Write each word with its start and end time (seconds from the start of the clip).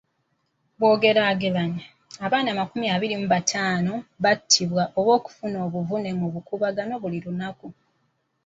Bw'ogeraageranya, 0.77 1.85
abaana 2.25 2.47
amakumi 2.53 2.85
abiri 2.95 3.15
mu 3.21 3.27
bataano 3.33 3.93
battibwa 4.23 4.83
oba 4.99 5.13
bafuna 5.23 5.57
obuvune 5.67 6.09
mu 6.19 6.27
bukuubagano 6.33 6.93
buli 7.03 7.19
lunaku. 7.25 7.67